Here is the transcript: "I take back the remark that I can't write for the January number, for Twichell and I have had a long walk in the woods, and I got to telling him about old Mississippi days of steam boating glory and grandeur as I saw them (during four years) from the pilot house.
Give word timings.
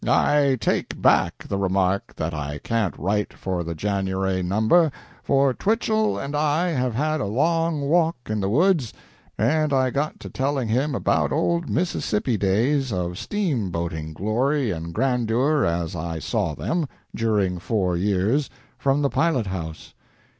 "I 0.07 0.57
take 0.59 0.99
back 0.99 1.43
the 1.47 1.59
remark 1.59 2.15
that 2.15 2.33
I 2.33 2.57
can't 2.63 2.97
write 2.97 3.31
for 3.33 3.63
the 3.63 3.75
January 3.75 4.41
number, 4.41 4.91
for 5.21 5.53
Twichell 5.53 6.17
and 6.17 6.35
I 6.35 6.69
have 6.69 6.95
had 6.95 7.21
a 7.21 7.25
long 7.27 7.81
walk 7.81 8.15
in 8.27 8.39
the 8.39 8.49
woods, 8.49 8.93
and 9.37 9.71
I 9.71 9.91
got 9.91 10.19
to 10.21 10.27
telling 10.31 10.69
him 10.69 10.95
about 10.95 11.31
old 11.31 11.69
Mississippi 11.69 12.35
days 12.35 12.91
of 12.91 13.15
steam 13.19 13.69
boating 13.69 14.13
glory 14.13 14.71
and 14.71 14.91
grandeur 14.91 15.65
as 15.65 15.95
I 15.95 16.17
saw 16.17 16.55
them 16.55 16.87
(during 17.13 17.59
four 17.59 17.95
years) 17.95 18.49
from 18.79 19.03
the 19.03 19.09
pilot 19.11 19.45
house. 19.45 19.93